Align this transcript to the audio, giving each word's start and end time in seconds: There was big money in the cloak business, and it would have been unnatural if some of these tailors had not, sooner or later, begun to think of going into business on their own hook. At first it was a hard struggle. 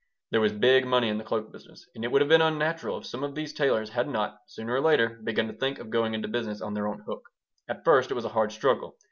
There 0.31 0.41
was 0.41 0.51
big 0.51 0.87
money 0.87 1.09
in 1.09 1.19
the 1.19 1.23
cloak 1.23 1.51
business, 1.51 1.87
and 1.93 2.03
it 2.03 2.11
would 2.11 2.23
have 2.23 2.27
been 2.29 2.41
unnatural 2.41 2.97
if 2.97 3.05
some 3.05 3.23
of 3.23 3.35
these 3.35 3.53
tailors 3.53 3.91
had 3.91 4.07
not, 4.07 4.39
sooner 4.47 4.73
or 4.73 4.81
later, 4.81 5.21
begun 5.23 5.45
to 5.45 5.53
think 5.53 5.77
of 5.77 5.91
going 5.91 6.15
into 6.15 6.27
business 6.27 6.59
on 6.59 6.73
their 6.73 6.87
own 6.87 7.01
hook. 7.07 7.21
At 7.69 7.85
first 7.85 8.09
it 8.09 8.15
was 8.15 8.25
a 8.25 8.29
hard 8.29 8.51
struggle. 8.51 8.97